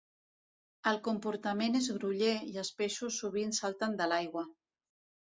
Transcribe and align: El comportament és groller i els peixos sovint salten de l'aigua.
El 0.91 0.95
comportament 1.07 1.77
és 1.79 1.89
groller 1.97 2.31
i 2.53 2.57
els 2.61 2.71
peixos 2.79 3.19
sovint 3.25 3.53
salten 3.59 3.93
de 4.01 4.09
l'aigua. 4.13 4.43